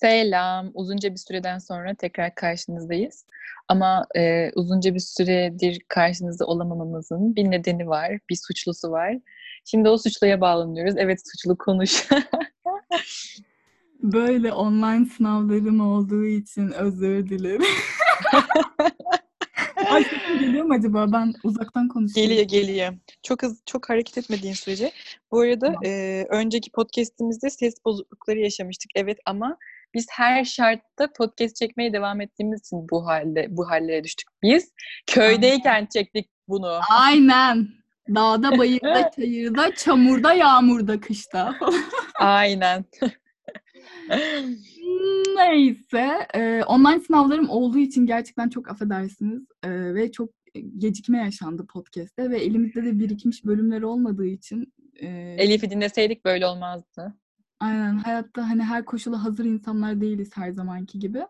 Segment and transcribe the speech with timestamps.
[0.00, 0.70] Selam.
[0.74, 3.24] Uzunca bir süreden sonra tekrar karşınızdayız.
[3.68, 9.18] Ama e, uzunca bir süredir karşınızda olamamamızın bir nedeni var, bir suçlusu var.
[9.64, 10.94] Şimdi o suçluya bağlanıyoruz.
[10.98, 12.08] Evet suçlu konuş.
[14.02, 17.62] Böyle online sınavlarım olduğu için özür dilerim.
[19.90, 21.12] Ay sesim geliyor mu acaba?
[21.12, 22.30] Ben uzaktan konuşuyorum.
[22.30, 22.94] Geliyor geliyor.
[23.22, 24.92] Çok hızlı, çok hareket etmediğin sürece.
[25.32, 28.90] Bu arada e, önceki podcastimizde ses bozuklukları yaşamıştık.
[28.94, 29.56] Evet ama
[29.96, 34.28] biz her şartta podcast çekmeye devam ettiğimiz için bu halde bu hallere düştük.
[34.42, 34.72] Biz
[35.06, 36.80] köydeyken çektik bunu.
[36.90, 37.68] Aynen.
[38.14, 41.54] Dağda, bayırda, çayırda, çamurda, yağmurda, kışta.
[42.14, 42.84] Aynen.
[45.36, 46.26] Neyse.
[46.34, 49.42] E, online sınavlarım olduğu için gerçekten çok affedersiniz.
[49.62, 50.30] E, ve çok
[50.78, 55.06] gecikme yaşandı podcast'te ve elimizde de birikmiş bölümler olmadığı için e,
[55.38, 57.14] Elif'i dinleseydik böyle olmazdı.
[57.60, 61.22] Aynen hayatta hani her koşula hazır insanlar değiliz her zamanki gibi.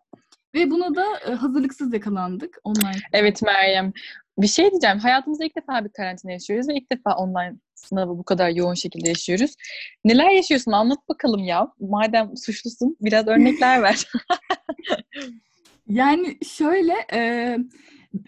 [0.55, 3.01] Ve buna da e, hazırlıksız yakalandık online.
[3.13, 3.93] Evet Meryem.
[4.39, 4.99] Bir şey diyeceğim.
[4.99, 9.09] Hayatımızda ilk defa bir karantina yaşıyoruz ve ilk defa online sınavı bu kadar yoğun şekilde
[9.09, 9.55] yaşıyoruz.
[10.05, 10.73] Neler yaşıyorsun?
[10.73, 11.69] Anlat bakalım ya.
[11.81, 14.07] Madem suçlusun biraz örnekler ver.
[15.89, 17.59] Yani şöyle e,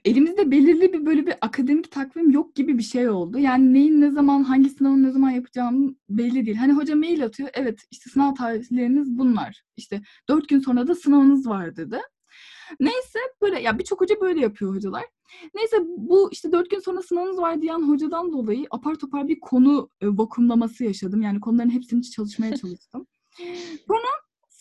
[0.05, 3.39] elimizde belirli bir böyle bir akademik takvim yok gibi bir şey oldu.
[3.39, 6.57] Yani neyin ne zaman, hangi sınavın ne zaman yapacağım belli değil.
[6.57, 7.49] Hani hoca mail atıyor.
[7.53, 9.63] Evet işte sınav tarihleriniz bunlar.
[9.77, 12.01] İşte dört gün sonra da sınavınız var dedi.
[12.81, 15.05] Neyse böyle ya birçok hoca böyle yapıyor hocalar.
[15.55, 19.91] Neyse bu işte dört gün sonra sınavınız var diyen hocadan dolayı apar topar bir konu
[20.01, 21.23] e, vakumlaması yaşadım.
[21.23, 23.07] Yani konuların hepsini çalışmaya çalıştım.
[23.89, 24.09] Sonra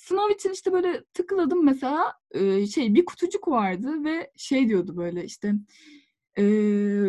[0.07, 5.25] sınav için işte böyle tıkladım mesela e, şey bir kutucuk vardı ve şey diyordu böyle
[5.25, 5.53] işte
[6.37, 6.43] e,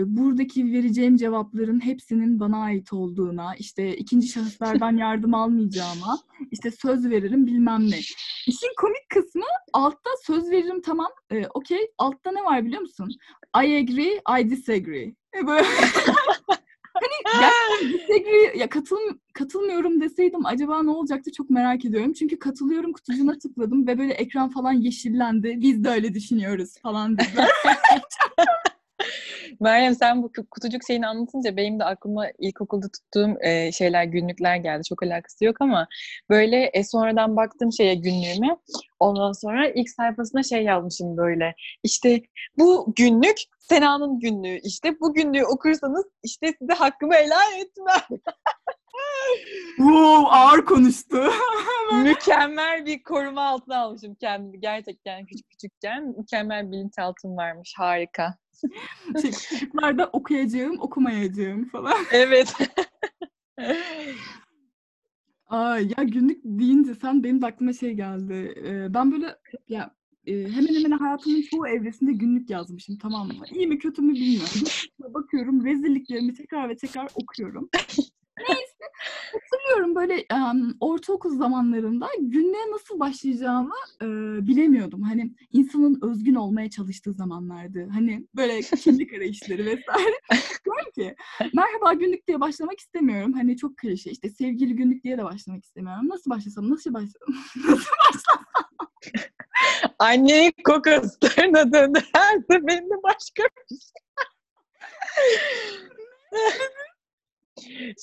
[0.07, 6.19] buradaki vereceğim cevapların hepsinin bana ait olduğuna, işte ikinci şahıslardan yardım almayacağıma,
[6.51, 7.99] işte söz veririm bilmem ne.
[8.47, 11.91] İşin komik kısmı altta söz veririm tamam, e, okey.
[11.99, 13.09] Altta ne var biliyor musun?
[13.57, 15.15] I agree, I disagree.
[15.39, 15.67] E, böyle
[17.01, 17.41] hani
[18.11, 18.97] gerçekten ya katıl,
[19.33, 22.13] katılmıyorum deseydim acaba ne olacaktı çok merak ediyorum.
[22.13, 25.55] Çünkü katılıyorum kutucuğuna tıkladım ve böyle ekran falan yeşillendi.
[25.61, 27.49] Biz de öyle düşünüyoruz falan dediler.
[29.61, 34.83] Meryem sen bu kutucuk şeyini anlatınca benim de aklıma ilkokulda tuttuğum e, şeyler, günlükler geldi.
[34.89, 35.87] Çok alakası yok ama
[36.31, 38.57] böyle e, sonradan baktım şeye günlüğüme.
[39.01, 41.55] Ondan sonra ilk sayfasına şey yazmışım böyle.
[41.83, 42.23] İşte
[42.59, 44.61] bu günlük Sena'nın günlüğü.
[44.65, 48.21] İşte bu günlüğü okursanız işte size hakkımı helal etmem.
[49.77, 51.25] wow, ağır konuştu.
[52.03, 54.61] mükemmel bir koruma altına almışım kendimi.
[54.61, 57.75] Gerçekten küçük küçükken mükemmel bir bilinçaltım varmış.
[57.77, 58.39] Harika.
[59.23, 61.99] şey, çocuklarda okuyacağım, okumayacağım falan.
[62.13, 62.55] Evet.
[65.47, 68.55] Aa, ya günlük deyince sen benim de aklıma şey geldi.
[68.65, 69.37] Ee, ben böyle
[69.69, 69.95] ya
[70.27, 73.45] e, hemen hemen hayatımın çoğu evresinde günlük yazmışım tamam mı?
[73.51, 74.63] İyi mi kötü mü bilmiyorum.
[74.99, 77.69] Bakıyorum rezilliklerimi tekrar ve tekrar okuyorum.
[79.99, 84.07] Böyle um, ortaokul zamanlarında günlüğe nasıl başlayacağımı e,
[84.47, 85.03] bilemiyordum.
[85.03, 87.89] Hani insanın özgün olmaya çalıştığı zamanlardı.
[87.93, 90.21] Hani böyle kimlik arayışları vesaire.
[90.65, 91.15] Diyorum ki
[91.55, 93.33] merhaba günlük diye başlamak istemiyorum.
[93.33, 96.09] Hani çok klişe işte sevgili günlük diye de başlamak istemiyorum.
[96.09, 98.45] Nasıl başlasam nasıl başlasam nasıl başlasam
[99.99, 104.03] Annenin kokuslarına döndü her seferinde başka bir şey.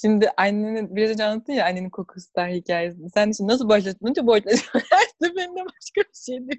[0.01, 3.09] Şimdi annenin biraz önce anlattın ya annenin kokuslar hikayesini.
[3.09, 4.07] Sen şimdi nasıl başladın?
[4.07, 4.59] Önce başladın.
[4.71, 6.39] Her seferinde başka bir şey.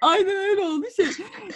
[0.00, 1.06] Aynen öyle oldu şey.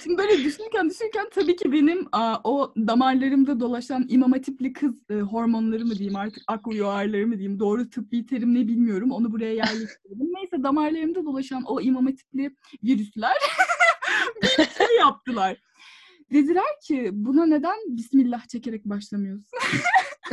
[0.03, 5.15] Şimdi böyle düşünürken düşünürken tabii ki benim a, o damarlarımda dolaşan imam hatipli kız e,
[5.15, 9.55] hormonları mı diyeyim artık akıl yuvarları mı diyeyim doğru tıbbi terim ne bilmiyorum onu buraya
[9.55, 10.33] yerleştirdim.
[10.35, 13.37] Neyse damarlarımda dolaşan o imam hatipli virüsler
[14.43, 15.57] bir şey yaptılar.
[16.33, 19.47] Dediler ki buna neden Bismillah çekerek başlamıyorsun?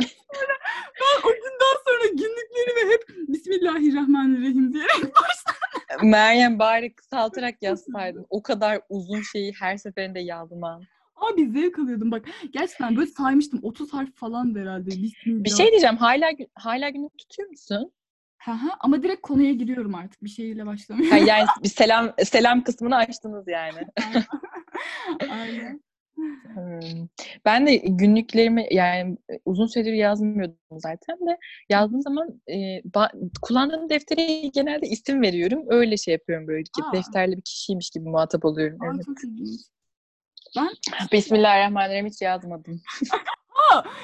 [1.00, 6.10] ben o günden sonra günlüklerimi hep Bismillahirrahmanirrahim diyerek başladım.
[6.10, 8.26] Meryem bari kısaltarak yazsaydın.
[8.30, 10.82] O kadar uzun şeyi her seferinde yazman.
[11.16, 12.24] Abi zevk alıyordum bak.
[12.52, 13.60] Gerçekten böyle saymıştım.
[13.62, 14.90] 30 harf falan herhalde.
[14.90, 15.44] Bismillah.
[15.44, 15.96] Bir şey diyeceğim.
[15.96, 17.92] Hala hala günlük tutuyor musun?
[18.44, 18.52] Hı.
[18.80, 20.24] Ama direkt konuya giriyorum artık.
[20.24, 21.18] Bir şeyle başlamıyorum.
[21.18, 23.78] Ha, yani bir selam selam kısmını açtınız yani.
[25.30, 25.82] Aynen.
[26.54, 27.06] Hmm.
[27.44, 31.38] Ben de günlüklerimi yani uzun süredir yazmıyordum zaten de
[31.70, 35.64] yazdığım zaman e, ba- kullandığım deftere genelde isim veriyorum.
[35.68, 38.82] Öyle şey yapıyorum böyle ki defterli bir kişiymiş gibi muhatap oluyorum.
[38.82, 39.06] Aa, Evet.
[39.06, 39.60] çok ilginç.
[40.56, 40.68] Ben
[41.12, 42.80] Bismillahirrahmanirrahim hiç yazmadım.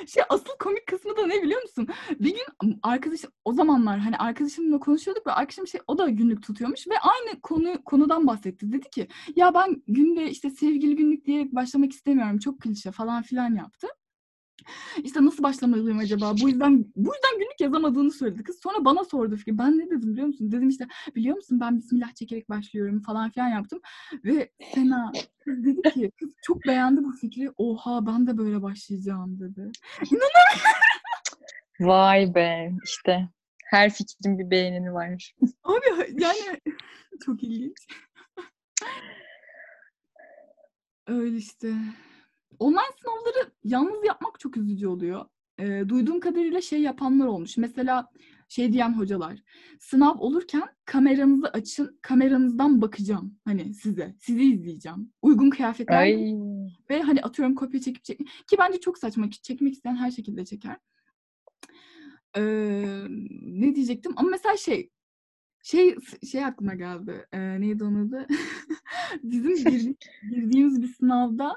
[0.07, 1.89] Şey asıl komik kısmı da ne biliyor musun?
[2.21, 6.89] Bir gün arkadaşım o zamanlar hani arkadaşımla konuşuyorduk ve arkadaşım şey o da günlük tutuyormuş
[6.89, 8.73] ve aynı konu konudan bahsetti.
[8.73, 12.39] Dedi ki ya ben günde işte sevgili günlük diye başlamak istemiyorum.
[12.39, 13.89] Çok klişe falan filan yaptı.
[15.05, 16.35] İşte nasıl başlamalıyım acaba?
[16.43, 18.61] Bu yüzden bu yüzden günlük yazamadığını söyledi kız.
[18.63, 19.59] Sonra bana sordu fikri.
[19.59, 20.53] Ben ne dedim biliyor musun?
[20.53, 20.87] Dedim işte
[21.17, 23.81] biliyor musun ben bismillah çekerek başlıyorum falan filan yaptım.
[24.25, 25.13] Ve Sena
[25.45, 27.51] kız dedi ki kız çok beğendi bu fikri.
[27.57, 29.71] Oha ben de böyle başlayacağım dedi.
[30.11, 30.69] İnanamıyorum.
[31.81, 33.29] Vay be işte
[33.65, 35.35] her fikrin bir beğenini var.
[35.65, 35.85] Abi
[36.19, 36.61] yani
[37.25, 37.77] çok ilginç.
[41.07, 41.75] Öyle işte.
[42.59, 45.25] Online sınavları yalnız yapmak çok üzücü oluyor.
[45.59, 47.57] E, duyduğum kadarıyla şey yapanlar olmuş.
[47.57, 48.09] Mesela
[48.49, 49.43] şey diyen hocalar.
[49.81, 54.15] Sınav olurken kameranızı açın, kameranızdan bakacağım hani size.
[54.21, 55.13] Sizi izleyeceğim.
[55.23, 56.33] Uygun kıyafetler Ay.
[56.91, 59.31] ve hani atıyorum kopya çekip çek ki bence çok saçma.
[59.31, 60.77] Çekmek isteyen her şekilde çeker.
[62.37, 63.05] Ee,
[63.43, 64.13] ne diyecektim?
[64.17, 64.91] Ama mesela şey
[65.63, 65.97] şey
[66.31, 67.27] şey aklıma geldi.
[67.33, 68.27] Ee, neydi onun adı?
[69.23, 69.97] Bizim gir-
[70.31, 71.57] girdiğimiz bir sınavda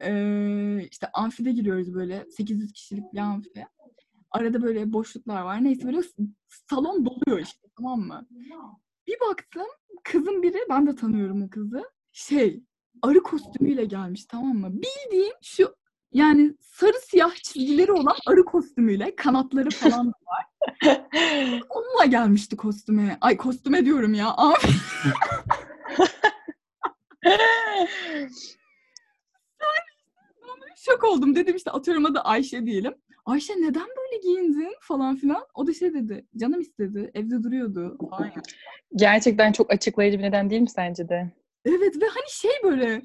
[0.00, 3.66] eee, işte amfide giriyoruz böyle 800 kişilik bir amfi.
[4.30, 5.64] Arada böyle boşluklar var.
[5.64, 6.00] Neyse böyle
[6.70, 8.26] salon doluyor işte tamam mı?
[9.06, 9.66] Bir baktım
[10.04, 11.84] kızın biri ben de tanıyorum o kızı.
[12.12, 12.62] Şey
[13.02, 14.72] arı kostümüyle gelmiş tamam mı?
[14.72, 15.74] Bildiğim şu
[16.12, 20.46] yani sarı siyah çizgileri olan arı kostümüyle kanatları falan da var.
[21.70, 23.18] Onunla gelmişti kostüme.
[23.20, 24.36] Ay kostüme diyorum ya.
[30.84, 31.36] Şok oldum.
[31.36, 32.94] Dedim işte atıyorum adı Ayşe diyelim.
[33.24, 35.46] Ayşe neden böyle giyindin falan filan.
[35.54, 36.26] O da şey dedi.
[36.36, 37.10] Canım istedi.
[37.14, 38.42] Evde duruyordu ya.
[38.96, 41.32] Gerçekten çok açıklayıcı bir neden değil mi sence de?
[41.64, 43.02] Evet ve hani şey böyle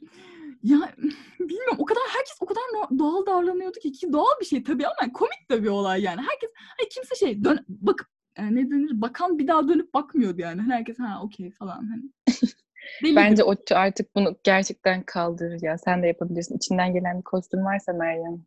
[0.63, 0.93] ya
[1.39, 2.61] bilmiyorum o kadar herkes o kadar
[2.99, 6.21] doğal davranıyordu ki ki doğal bir şey tabii ama komik de bir olay yani.
[6.21, 10.61] Herkes hani kimse şey dön bak e, ne denir bakan bir daha dönüp bakmıyordu yani.
[10.61, 12.03] Hani herkes ha okey falan hani.
[13.03, 13.15] Belliydi.
[13.15, 15.77] Bence o artık bunu gerçekten kaldırır ya.
[15.77, 16.57] Sen de yapabilirsin.
[16.57, 18.45] İçinden gelen bir kostüm varsa Meryem.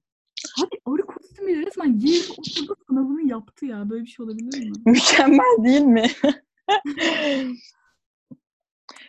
[0.63, 3.91] Abi arı kostümüyle resmen girdi oturdu sınavını yaptı ya.
[3.91, 4.73] Böyle bir şey olabilir mi?
[4.87, 6.07] Mükemmel değil mi?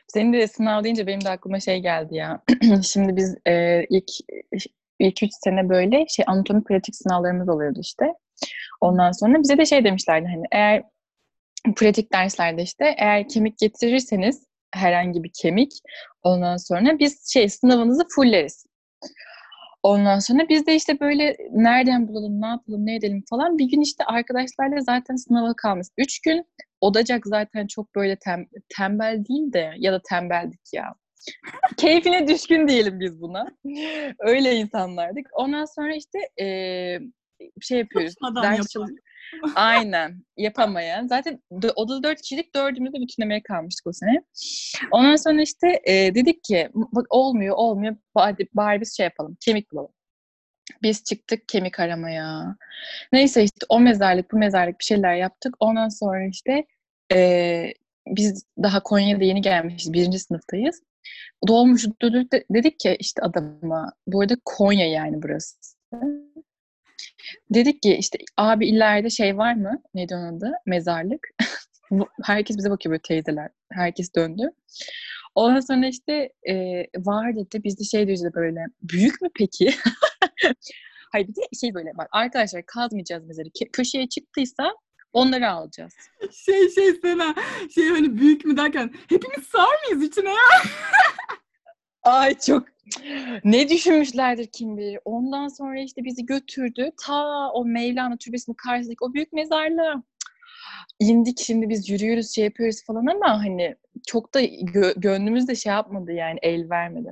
[0.07, 2.41] Senin de sınav deyince benim de aklıma şey geldi ya.
[2.83, 4.09] Şimdi biz e, ilk
[4.99, 8.13] ilk üç sene böyle şey anatomi pratik sınavlarımız oluyordu işte.
[8.81, 10.83] Ondan sonra bize de şey demişlerdi hani eğer
[11.75, 15.71] pratik derslerde işte eğer kemik getirirseniz herhangi bir kemik
[16.23, 18.65] ondan sonra biz şey sınavınızı fulleriz.
[19.83, 23.57] Ondan sonra biz de işte böyle nereden bulalım, ne yapalım, ne edelim falan.
[23.57, 25.88] Bir gün işte arkadaşlarla zaten sınava kalmış.
[25.97, 26.45] Üç gün
[26.81, 28.47] odacak zaten çok böyle tem-
[28.77, 30.94] tembel değil de ya da tembeldik ya.
[31.77, 33.47] Keyfine düşkün diyelim biz buna.
[34.19, 35.27] Öyle insanlardık.
[35.33, 37.00] Ondan sonra işte eee,
[37.62, 38.13] şey yapıyoruz.
[38.21, 38.91] Çalışmadan ders çalış-
[39.55, 40.23] Aynen.
[40.37, 41.07] Yapamayan.
[41.07, 41.41] Zaten
[41.75, 44.23] odada dört kişilik dördümüz de bütünlemeye kalmıştık o sene.
[44.91, 49.37] Ondan sonra işte e, dedik ki bak olmuyor olmuyor bari, bari biz şey yapalım.
[49.45, 49.91] Kemik bulalım.
[50.81, 52.55] Biz çıktık kemik aramaya.
[53.13, 55.55] Neyse işte o mezarlık bu mezarlık bir şeyler yaptık.
[55.59, 56.65] Ondan sonra işte
[57.13, 57.73] e,
[58.07, 59.93] biz daha Konya'da yeni gelmişiz.
[59.93, 60.81] Birinci sınıftayız.
[61.47, 61.85] Dolmuş
[62.51, 65.57] dedik ki işte adama bu arada Konya yani burası.
[67.49, 69.81] Dedik ki işte abi ileride şey var mı?
[69.93, 70.51] Neydi onun adı?
[70.65, 71.27] Mezarlık.
[72.23, 73.50] Herkes bize bakıyor böyle teyzeler.
[73.71, 74.51] Herkes döndü.
[75.35, 77.63] Ondan sonra işte e, var dedi.
[77.63, 78.65] Biz de şey diyoruz böyle.
[78.81, 79.73] Büyük mü peki?
[81.11, 83.47] Hayır bir de şey böyle bak arkadaşlar kazmayacağız mezarı.
[83.73, 84.71] Köşeye çıktıysa
[85.13, 85.93] onları alacağız.
[86.31, 87.35] Şey şey Sena
[87.75, 90.35] şey hani büyük mü derken hepimiz sığar mıyız içine ya?
[92.03, 92.63] Ay çok
[93.43, 95.00] ne düşünmüşlerdir kim bilir.
[95.05, 96.91] Ondan sonra işte bizi götürdü.
[97.05, 100.03] Ta o Mevlana Türbesi'nin karşısındaki o büyük mezarlığa.
[101.00, 103.75] İndik şimdi biz yürüyoruz şey yapıyoruz falan ama hani
[104.08, 107.12] çok da gö- gönlümüz de şey yapmadı yani el vermedi.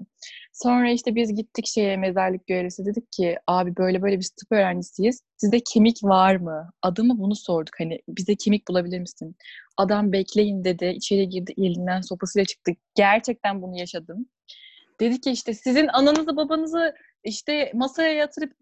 [0.53, 5.22] Sonra işte biz gittik şeye mezarlık görevlisi dedik ki abi böyle böyle biz tıp öğrencisiyiz.
[5.38, 6.69] Sizde kemik var mı?
[6.81, 9.36] Adımı bunu sorduk hani bize kemik bulabilir misin?
[9.77, 10.86] Adam bekleyin dedi.
[10.86, 12.72] İçeri girdi elinden sopasıyla çıktı.
[12.96, 14.25] Gerçekten bunu yaşadım.
[15.00, 18.53] Dedi ki işte sizin ananızı babanızı işte masaya yatırıp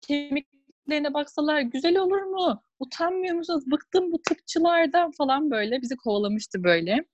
[0.00, 2.62] kemiklerine baksalar güzel olur mu?
[2.80, 3.64] Utanmıyor musunuz?
[3.66, 5.82] Bıktım bu tıpçılardan falan böyle.
[5.82, 7.04] Bizi kovalamıştı böyle.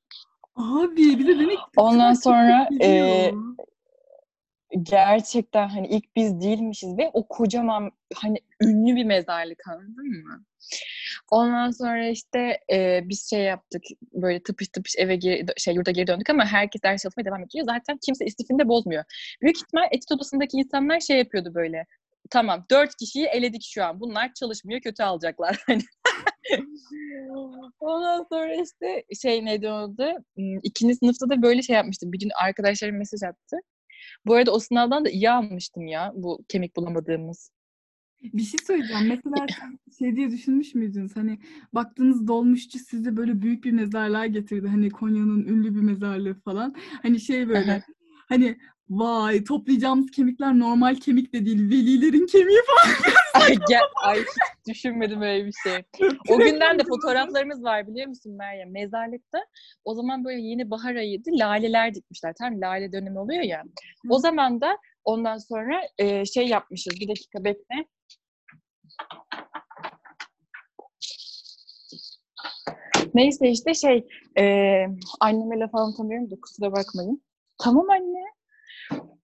[0.57, 3.33] Abi bir de demek Ondan sonra, biliyor.
[4.83, 10.45] Gerçekten hani ilk biz değilmişiz ve o kocaman hani ünlü bir mezarlık anladın mı?
[11.31, 13.83] Ondan sonra işte e, biz şey yaptık
[14.13, 17.67] böyle tıpış tıpış eve geri, şey yurda geri döndük ama herkes ders çalışmaya devam ediyor.
[17.67, 19.05] Zaten kimse istifini de bozmuyor.
[19.43, 21.87] Büyük ihtimal etüt odasındaki insanlar şey yapıyordu böyle.
[22.31, 24.01] tamam dört kişiyi eledik şu an.
[24.01, 25.65] Bunlar çalışmıyor kötü alacaklar.
[25.67, 25.83] Hani.
[27.81, 30.05] Ondan sonra işte şey neydi oldu?
[30.63, 32.13] İkinci sınıfta da böyle şey yapmıştım.
[32.13, 33.57] Bir gün arkadaşlarım mesaj attı.
[34.27, 37.51] Bu arada o sınavdan da iyi almıştım ya bu kemik bulamadığımız.
[38.23, 39.07] Bir şey söyleyeceğim.
[39.09, 39.47] Mesela
[39.99, 41.17] şey diye düşünmüş müydünüz?
[41.17, 41.39] Hani
[41.73, 44.69] baktığınız dolmuşçu size böyle büyük bir mezarlığa getirdi.
[44.69, 46.75] Hani Konya'nın ünlü bir mezarlığı falan.
[47.03, 47.83] Hani şey böyle
[48.29, 48.59] hani
[48.91, 51.71] vay toplayacağımız kemikler normal kemik de değil.
[51.71, 52.97] Velilerin kemiği falan.
[53.35, 55.83] ay, gel, ay hiç düşünmedim öyle bir şey.
[56.29, 58.73] O günden de fotoğraflarımız var biliyor musun Meryem?
[58.73, 59.39] Mezarlıkta
[59.85, 61.31] o zaman böyle yeni bahar ayıydı.
[61.33, 62.35] Laleler dikmişler.
[62.39, 63.63] Tam lale dönemi oluyor ya.
[64.09, 67.01] O zaman da ondan sonra e, şey yapmışız.
[67.01, 67.87] Bir dakika bekle.
[73.15, 74.07] Neyse işte şey
[74.39, 74.45] e,
[75.21, 77.23] anneme laf anlatamıyorum da kusura bakmayın.
[77.59, 78.38] Tamam anne.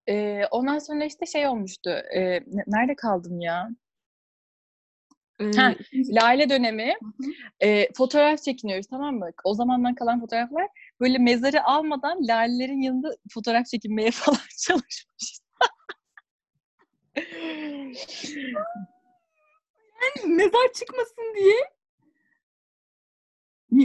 [0.09, 1.91] E, ondan sonra işte şey olmuştu.
[1.91, 3.69] E, nerede kaldım ya?
[5.57, 6.95] Ha, Lale dönemi
[7.61, 9.31] e, fotoğraf çekiniyoruz tamam mı?
[9.45, 10.67] O zamandan kalan fotoğraflar
[11.01, 15.45] böyle mezarı almadan lalelerin yanında fotoğraf çekinmeye falan çalışmışız.
[20.27, 21.57] mezar çıkmasın diye.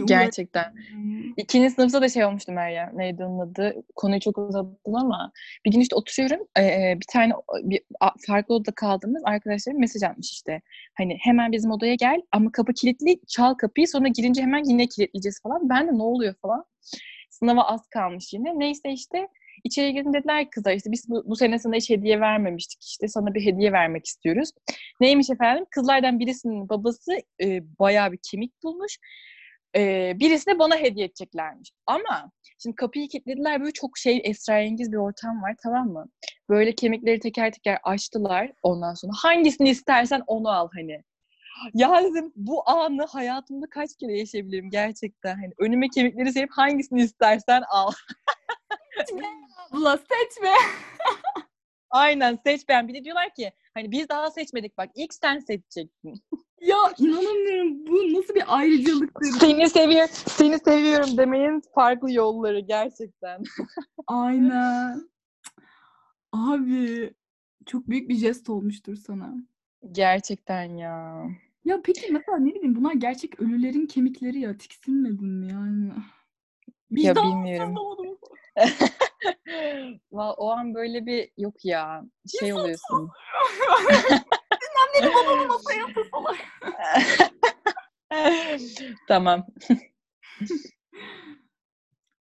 [0.06, 0.62] Gerçekten.
[0.62, 1.34] uğraştın?
[1.38, 2.92] İkinci sınıfta da şey olmuştu Meryem.
[2.94, 3.76] Neydi onun adı?
[3.96, 5.32] Konuyu çok uzattım ama
[5.66, 6.48] bir gün işte oturuyorum.
[6.56, 7.82] e, e, bir tane bir,
[8.28, 10.62] farklı odada kaldığımız arkadaşlarım mesaj atmış işte.
[10.98, 13.20] Hani hemen bizim odaya gel ama kapı kilitli.
[13.28, 15.70] Çal kapıyı sonra girince hemen yine kilitleyeceğiz falan.
[15.70, 16.66] Ben de ne oluyor falan.
[17.30, 18.60] Sınava az kalmış yine.
[18.60, 19.28] Neyse işte
[19.64, 22.84] içeri girin dediler ki kızlar işte biz bu, bu sene sana hiç hediye vermemiştik.
[22.84, 24.50] İşte sana bir hediye vermek istiyoruz.
[25.02, 25.66] Neymiş efendim?
[25.72, 27.12] Kızlardan birisinin babası
[27.44, 28.98] e, bayağı bir kemik bulmuş.
[29.76, 31.72] E, birisine bana hediye edeceklermiş.
[31.86, 32.32] Ama
[32.64, 36.06] şimdi kapıyı kilitlediler böyle çok şey esrarengiz bir ortam var tamam mı?
[36.50, 39.12] Böyle kemikleri teker teker açtılar ondan sonra.
[39.16, 41.04] Hangisini istersen onu al hani.
[41.74, 45.36] Ya dedim bu anı hayatımda kaç kere yaşayabilirim gerçekten.
[45.36, 47.92] Hani önüme kemikleri serip hangisini istersen al.
[49.72, 50.50] Abla seçme.
[51.92, 52.88] Aynen seç ben.
[52.88, 56.24] Bir de diyorlar ki hani biz daha seçmedik bak ilk sen seçeceksin.
[56.62, 57.88] Ya inanamıyorum.
[57.88, 59.26] Bu nasıl bir ayrıcalıktır?
[59.40, 63.44] Seni seviyorum, seni seviyorum demenin farklı yolları gerçekten.
[64.08, 65.10] Aynen.
[66.32, 67.14] Abi
[67.66, 69.34] çok büyük bir jest olmuştur sana.
[69.92, 71.26] Gerçekten ya.
[71.66, 75.88] Ya peki mesela ne bileyim bunlar gerçek ölülerin kemikleri ya tiksinmedin mi yani?
[75.88, 77.76] Ya Vicdansız bilmiyorum.
[77.78, 78.18] olamadım.
[80.12, 82.06] Va- o an böyle bir yok ya
[82.40, 83.10] şey oluyorsun.
[84.98, 86.38] Annenin babamı masaya atırsalar.
[89.08, 89.48] tamam.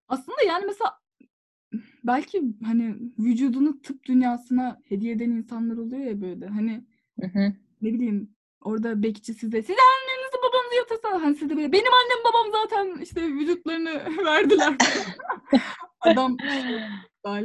[0.08, 0.98] Aslında yani mesela
[2.04, 6.46] belki hani vücudunu tıp dünyasına hediye eden insanlar oluyor ya böyle.
[6.46, 6.84] Hani
[7.20, 7.52] Hı hı.
[7.82, 12.25] ne bileyim orada bekçi size siz annenizi babanızı yatırsanız hani siz de böyle benim annem
[12.25, 14.75] babam zaten işte vücutlarını verdiler.
[16.00, 16.37] Adam.
[17.25, 17.42] A-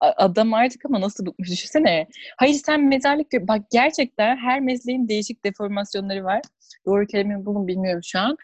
[0.00, 2.06] Adam artık ama nasıl bıkmış düşünsene.
[2.36, 6.40] Hayır sen mezarlık gö- bak gerçekten her mesleğin değişik deformasyonları var.
[6.86, 8.36] Doğru kelimeyi bulun bilmiyorum şu an.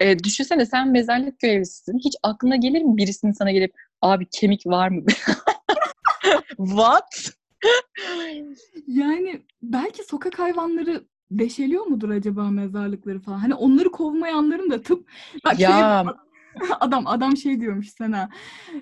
[0.00, 1.98] Ee, düşünsene sen mezarlık görevlisisin.
[1.98, 3.72] Hiç aklına gelir mi birisinin sana gelip
[4.02, 5.02] abi kemik var mı?
[6.56, 7.30] What?
[8.86, 13.38] Yani belki sokak hayvanları deşeliyor mudur acaba mezarlıkları falan?
[13.38, 15.10] Hani onları kovmayanların da tıp
[15.44, 16.04] Bak şey- Ya
[16.80, 18.28] adam adam şey diyormuş sana.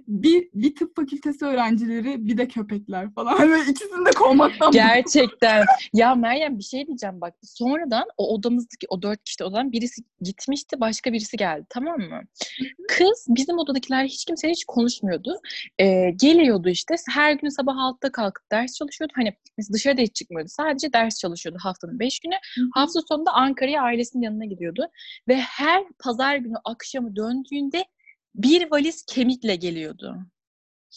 [0.08, 3.36] Bir bir tıp fakültesi öğrencileri bir de köpekler falan.
[3.36, 5.64] Hani ikisini de kovmaktan Gerçekten.
[5.92, 7.34] Ya Meryem bir şey diyeceğim bak.
[7.42, 12.22] Sonradan o odamızdaki o dört kişi odadan birisi gitmişti başka birisi geldi tamam mı?
[12.88, 15.34] Kız bizim odadakiler hiç kimseyle hiç konuşmuyordu.
[15.78, 19.12] Ee, geliyordu işte her gün sabah altta kalkıp ders çalışıyordu.
[19.16, 20.48] Hani mesela dışarıda hiç çıkmıyordu.
[20.48, 22.34] Sadece ders çalışıyordu haftanın beş günü.
[22.74, 24.88] Hafta sonunda Ankara'ya ailesinin yanına gidiyordu.
[25.28, 27.65] Ve her pazar günü akşamı döndüğünde
[28.34, 30.16] bir valiz kemikle geliyordu.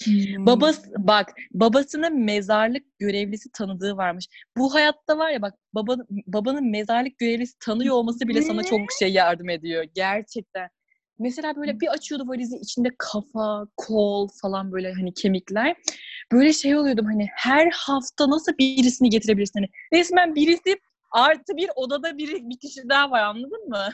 [0.03, 0.45] Hmm.
[0.45, 4.27] Babası bak babasının mezarlık görevlisi tanıdığı varmış.
[4.57, 9.13] Bu hayatta var ya bak baba, babanın mezarlık görevlisi tanıyor olması bile sana çok şey
[9.13, 10.69] yardım ediyor gerçekten.
[11.19, 15.75] Mesela böyle bir açıyordu valizi içinde kafa, kol falan böyle hani kemikler.
[16.31, 19.59] Böyle şey oluyordum hani her hafta nasıl birisini getirebilirsin?
[19.59, 20.79] Hani resmen birisi
[21.11, 23.85] artı bir odada biri bir kişi daha var anladın mı?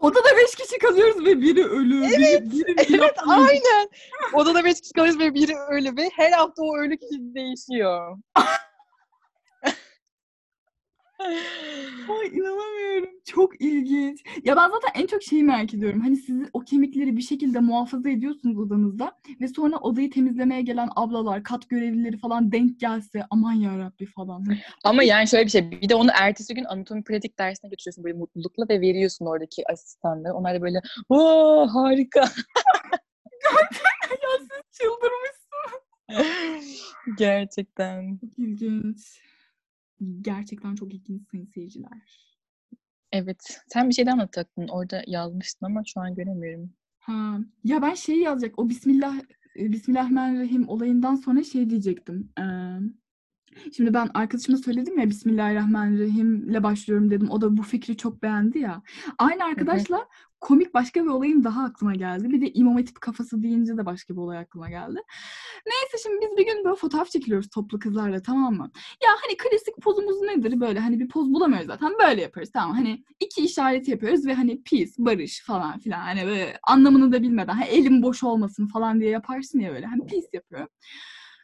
[0.00, 2.04] Odada beş kişi kalıyoruz ve biri ölü.
[2.06, 3.48] Evet, biri, biri Evet yapmıyor.
[3.48, 3.88] aynen.
[4.32, 8.16] Odada beş kişi kalıyoruz ve biri ölü ve her hafta o ölü kişi değişiyor.
[11.18, 13.08] Ay inanamıyorum.
[13.24, 14.22] Çok ilginç.
[14.44, 16.00] Ya ben zaten en çok şeyi merak ediyorum.
[16.00, 21.42] Hani siz o kemikleri bir şekilde muhafaza ediyorsunuz odanızda ve sonra odayı temizlemeye gelen ablalar,
[21.42, 24.44] kat görevlileri falan denk gelse aman ya Rabbi falan.
[24.46, 25.70] Hani Ama yani şöyle bir şey.
[25.70, 30.34] Bir de onu ertesi gün anatomi pratik dersine götürüyorsun böyle mutlulukla ve veriyorsun oradaki asistanlara.
[30.34, 32.20] Onlar da böyle ooo harika.
[34.10, 34.48] ya siz
[34.80, 35.44] çıldırmışsınız.
[37.18, 38.18] Gerçekten.
[38.18, 38.98] Çok ilginç.
[40.20, 42.34] Gerçekten çok ilginç sayın seyirciler.
[43.12, 43.60] Evet.
[43.72, 44.68] Sen bir şeyden anlatacaktın.
[44.68, 46.72] Orada yazmıştın ama şu an göremiyorum.
[46.98, 47.38] Ha.
[47.64, 48.58] Ya ben şey yazacak.
[48.58, 49.20] O Bismillah
[49.58, 52.32] e, Bismillahirrahmanirrahim olayından sonra şey diyecektim.
[52.38, 52.42] Ee,
[53.76, 57.30] şimdi ben arkadaşıma söyledim ya Bismillahirrahmanirrahimle başlıyorum dedim.
[57.30, 58.82] O da bu fikri çok beğendi ya.
[59.18, 60.08] Aynı arkadaşla
[60.44, 62.30] komik başka bir olayım daha aklıma geldi.
[62.30, 65.00] Bir de İmam Hatip kafası deyince de başka bir olay aklıma geldi.
[65.66, 68.70] Neyse şimdi biz bir gün böyle fotoğraf çekiliyoruz toplu kızlarla tamam mı?
[69.04, 73.04] Ya hani klasik pozumuz nedir böyle hani bir poz bulamıyoruz zaten böyle yaparız tamam hani
[73.20, 77.64] iki işareti yapıyoruz ve hani peace, barış falan filan hani böyle anlamını da bilmeden hani
[77.64, 80.68] elim boş olmasın falan diye yaparsın ya böyle hani peace yapıyorum.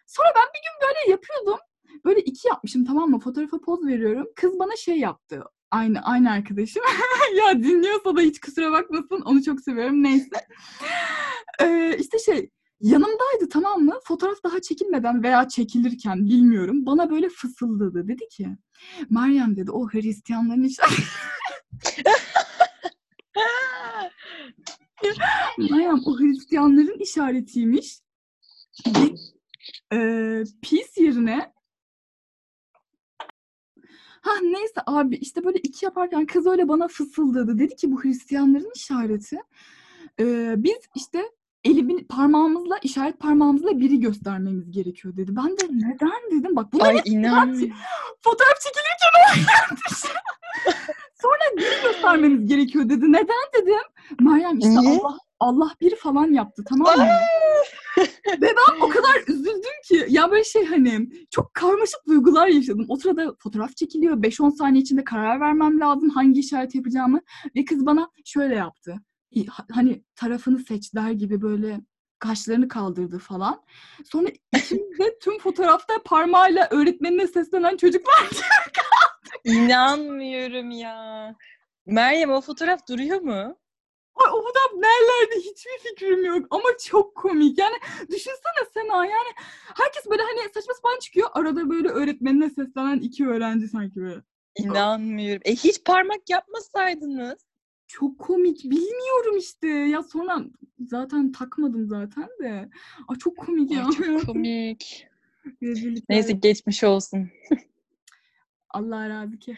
[0.06, 1.58] Sonra ben bir gün böyle yapıyordum.
[2.04, 3.20] Böyle iki yapmışım tamam mı?
[3.20, 4.26] Fotoğrafa poz veriyorum.
[4.36, 5.42] Kız bana şey yaptı.
[5.70, 6.82] Aynı aynı arkadaşım.
[7.36, 9.20] ya dinliyorsa da hiç kusura bakmasın.
[9.24, 10.02] Onu çok seviyorum.
[10.02, 10.46] Neyse.
[11.62, 13.94] Ee, işte şey yanımdaydı tamam mı?
[14.04, 16.86] Fotoğraf daha çekilmeden veya çekilirken bilmiyorum.
[16.86, 18.08] Bana böyle fısıldadı.
[18.08, 18.48] Dedi ki
[19.10, 20.82] Meryem dedi o Hristiyanların işte
[25.58, 28.00] Meryem o Hristiyanların işaretiymiş.
[28.86, 29.14] Ve,
[29.92, 29.98] e,
[30.62, 31.52] peace yerine
[34.20, 37.58] Ha neyse abi işte böyle iki yaparken kız öyle bana fısıldadı.
[37.58, 39.38] Dedi ki bu Hristiyanların işareti.
[40.20, 41.22] Ee, biz işte
[41.64, 45.36] elimin parmağımızla işaret parmağımızla biri göstermemiz gerekiyor dedi.
[45.36, 46.56] Ben de neden dedim.
[46.56, 47.76] Bak bunlar Ay inanmıyorum.
[48.20, 49.52] fotoğraf çekilirken.
[51.22, 53.12] Sonra biri göstermemiz gerekiyor dedi.
[53.12, 53.74] Neden dedim.
[54.20, 55.00] Meryem işte Niye?
[55.00, 57.06] Allah Allah bir falan yaptı tamam mı?
[58.26, 62.86] Ve ben o kadar üzüldüm ki ya böyle şey hani çok karmaşık duygular yaşadım.
[62.88, 64.16] O sırada fotoğraf çekiliyor.
[64.16, 67.20] 5-10 saniye içinde karar vermem lazım hangi işaret yapacağımı.
[67.56, 68.96] Ve kız bana şöyle yaptı.
[69.72, 71.80] Hani tarafını seç der gibi böyle
[72.18, 73.62] kaşlarını kaldırdı falan.
[74.04, 78.28] Sonra içimde tüm fotoğrafta parmağıyla öğretmenine seslenen çocuklar.
[79.44, 81.34] İnanmıyorum ya.
[81.86, 83.56] Meryem o fotoğraf duruyor mu?
[84.14, 87.58] Ay o fotoğraf nerelerde hiçbir fikrim yok ama çok komik.
[87.58, 87.76] Yani
[88.08, 89.30] düşünsene Sena yani
[89.76, 91.28] herkes böyle hani saçma sapan çıkıyor.
[91.32, 94.22] Arada böyle öğretmenine seslenen iki öğrenci sanki böyle.
[94.58, 95.42] İnanmıyorum.
[95.44, 97.38] E hiç parmak yapmasaydınız.
[97.86, 98.64] Çok komik.
[98.64, 99.68] Bilmiyorum işte.
[99.68, 100.40] Ya sonra
[100.80, 102.68] zaten takmadım zaten de.
[103.08, 103.86] Ay çok komik ya.
[103.86, 105.06] Ay, çok komik.
[106.08, 107.30] Neyse geçmiş olsun.
[108.70, 109.56] Allah razı ki.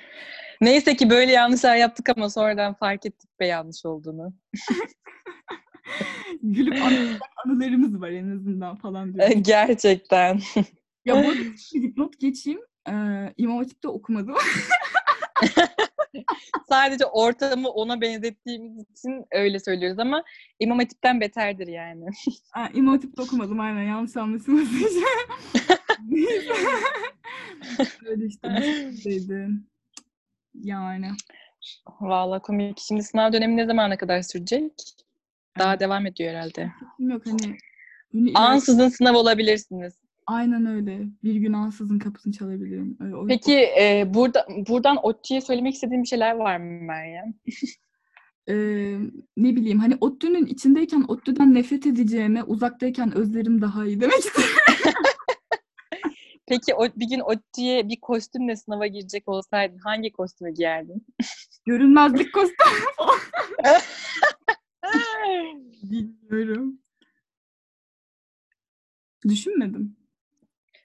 [0.61, 4.33] Neyse ki böyle yanlışlar yaptık ama sonradan fark ettik be yanlış olduğunu.
[6.43, 6.79] Gülüp
[7.47, 9.29] anılarımız var en azından falan diyor.
[9.37, 10.41] Gerçekten.
[11.05, 11.35] ya bu
[11.83, 12.61] dipnot geçeyim.
[12.89, 12.93] Ee,
[13.37, 14.35] İmam Hatip'te okumadım.
[16.69, 20.25] Sadece ortamı ona benzettiğimiz için öyle söylüyoruz ama
[20.61, 22.05] İmam Hatip'ten beterdir yani.
[22.51, 25.05] Ha, İmam Hatip'te okumadım aynen yanlış anlaşılmasın.
[28.07, 29.49] Öyle işte şekildeydi.
[30.55, 31.09] Yani.
[32.01, 32.79] Vallahi komik.
[32.81, 34.73] Şimdi sınav dönemi ne zamana kadar sürecek?
[35.59, 35.81] Daha Evet.
[35.81, 36.73] devam ediyor herhalde.
[36.99, 37.57] Yok hani.
[38.35, 39.95] Ansızın sınav olabilirsiniz.
[40.27, 41.01] Aynen öyle.
[41.25, 42.97] Bir gün ansızın kapısını çalabilirim.
[43.01, 47.35] Öyle, o- Peki e, burada buradan ODTÜ'ye söylemek istediğin bir şeyler var mı Meryem?
[48.49, 48.55] Ee,
[49.37, 54.49] ne bileyim hani ODTÜ'nün içindeyken ODTÜ'den nefret edeceğime uzaktayken özlerim daha iyi demek istedim.
[56.53, 61.07] Peki o, bir gün ODTÜ'ye bir kostümle sınava girecek olsaydın hangi kostümü giyerdin?
[61.67, 62.71] Görünmezlik kostümü.
[65.83, 66.79] Bilmiyorum.
[69.29, 69.97] Düşünmedim.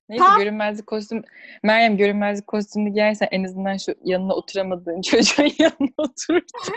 [0.09, 1.23] Neyse Tam- görünmezlik kostüm.
[1.63, 6.73] Meryem görünmezlik kostümünü giyersen en azından şu yanına oturamadığın çocuğun yanına oturursun.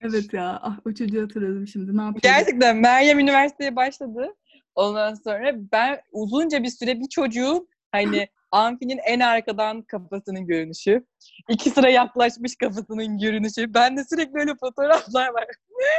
[0.00, 0.60] Evet ya.
[0.62, 1.96] Ah o çocuğu hatırladım şimdi.
[1.96, 2.20] Ne yapayım?
[2.22, 4.34] Gerçekten Meryem üniversiteye başladı.
[4.74, 11.04] Ondan sonra ben uzunca bir süre bir çocuğun hani amfinin en arkadan kafasının görünüşü.
[11.48, 13.74] iki sıra yaklaşmış kafasının görünüşü.
[13.74, 15.44] Ben de sürekli öyle fotoğraflar var.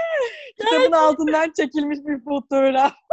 [0.59, 2.93] Kitabın altından çekilmiş bir fotoğraf.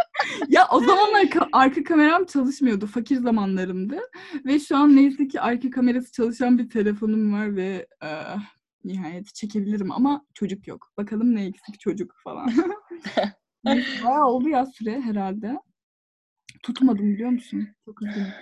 [0.49, 2.87] Ya o zamanlar ka- arka kameram çalışmıyordu.
[2.87, 4.01] Fakir zamanlarımdı.
[4.46, 8.37] Ve şu an neyse ki arka kamerası çalışan bir telefonum var ve eh,
[8.85, 10.92] nihayet çekebilirim ama çocuk yok.
[10.96, 12.51] Bakalım ne eksik çocuk falan.
[13.64, 15.59] Bayağı oldu ya süre herhalde.
[16.62, 17.68] Tutmadım biliyor musun?
[17.85, 18.33] Çok üzgünüm.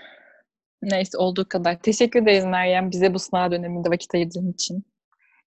[0.82, 1.78] Neyse olduğu kadar.
[1.78, 4.84] Teşekkür ederiz Meryem bize bu sınav döneminde vakit ayırdığın için.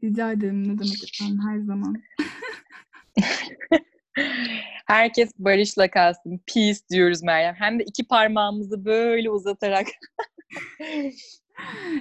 [0.03, 0.63] Rica ederim.
[0.63, 2.03] Ne demek efendim her zaman.
[4.87, 6.41] Herkes barışla kalsın.
[6.53, 7.55] Peace diyoruz Meryem.
[7.55, 9.87] Hem de iki parmağımızı böyle uzatarak.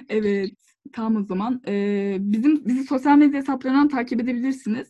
[0.09, 0.51] evet.
[0.93, 1.61] Tamam o zaman.
[1.67, 4.87] Ee, bizim bizi sosyal medya hesaplarından takip edebilirsiniz.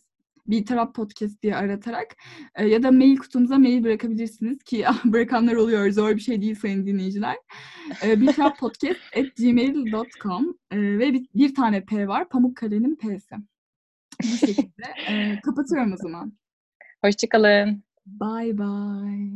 [0.51, 2.15] Bir taraf podcast diye aratarak
[2.55, 6.85] e, ya da mail kutumuza mail bırakabilirsiniz ki bırakanlar oluyor zor bir şey değil sayın
[6.85, 7.35] dinleyiciler.
[8.03, 13.35] E, bir taraf podcast at gmail.com e, ve bir, bir tane P var Pamukkale'nin P'si.
[14.23, 14.83] Bu şekilde.
[15.09, 16.33] E, kapatıyorum o zaman.
[17.01, 17.83] Hoşçakalın.
[18.05, 19.31] Bye bye.